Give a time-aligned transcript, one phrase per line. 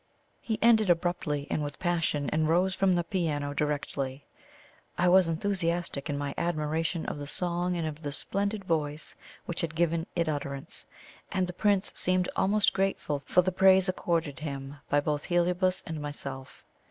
[0.41, 4.25] '"He ended abruptly and with passion, and rose from the piano directly.
[4.97, 9.13] I was enthusiastic in my admiration of the song and of the splendid voice
[9.45, 10.87] which had given it utterance,
[11.31, 16.01] and the Prince seemed almost grateful for the praise accorded him both by Heliobas and
[16.01, 16.65] myself.